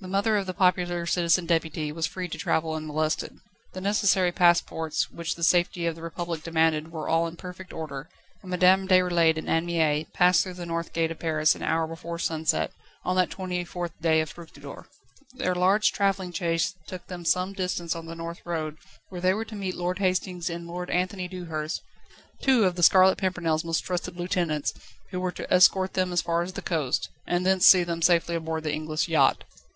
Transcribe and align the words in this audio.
The 0.00 0.06
mother 0.06 0.36
of 0.36 0.46
the 0.46 0.54
popular 0.54 1.06
Citizen 1.06 1.44
Deputy 1.46 1.90
was 1.90 2.06
free 2.06 2.28
to 2.28 2.38
travel 2.38 2.74
unmolested. 2.74 3.36
The 3.72 3.80
necessary 3.80 4.30
passports 4.30 5.10
which 5.10 5.34
the 5.34 5.42
safety 5.42 5.86
of 5.86 5.96
the 5.96 6.02
Republic 6.02 6.44
demanded 6.44 6.92
were 6.92 7.08
all 7.08 7.26
in 7.26 7.34
perfect 7.34 7.72
order, 7.72 8.08
and 8.40 8.48
Madame 8.52 8.86
Déroulède 8.86 9.38
and 9.38 9.48
Anne 9.50 9.66
Mie 9.66 10.04
passed 10.12 10.44
through 10.44 10.54
the 10.54 10.64
north 10.66 10.92
gate 10.92 11.10
of 11.10 11.18
Paris 11.18 11.56
an 11.56 11.64
hour 11.64 11.84
before 11.88 12.20
sunset, 12.20 12.70
on 13.04 13.16
that 13.16 13.28
24th 13.30 13.90
day 14.00 14.20
of 14.20 14.30
Fructidor. 14.30 14.86
Their 15.34 15.56
large 15.56 15.90
travelling 15.90 16.30
chaise 16.30 16.76
took 16.86 17.08
them 17.08 17.24
some 17.24 17.52
distance 17.52 17.96
on 17.96 18.06
the 18.06 18.14
North 18.14 18.42
Road, 18.46 18.76
where 19.08 19.20
they 19.20 19.34
were 19.34 19.44
to 19.46 19.56
meet 19.56 19.74
Lord 19.74 19.98
Hastings 19.98 20.48
and 20.48 20.64
Lord 20.68 20.90
Anthony 20.90 21.26
Dewhurst, 21.26 21.82
two 22.40 22.66
of 22.66 22.76
The 22.76 22.84
Scarlet 22.84 23.18
Pimpernel's 23.18 23.64
most 23.64 23.80
trusted 23.80 24.16
lieutenants, 24.16 24.72
who 25.10 25.18
were 25.18 25.32
to 25.32 25.52
escort 25.52 25.94
them 25.94 26.12
as 26.12 26.22
far 26.22 26.42
as 26.42 26.52
the 26.52 26.62
coast, 26.62 27.08
and 27.26 27.44
thence 27.44 27.66
see 27.66 27.82
them 27.82 28.00
safely 28.00 28.36
aboard 28.36 28.62
the 28.62 28.72
English 28.72 29.08
yacht. 29.08 29.42